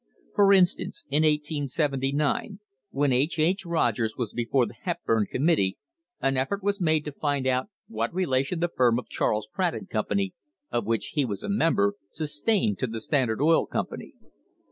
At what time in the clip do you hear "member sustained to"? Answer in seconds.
11.49-12.87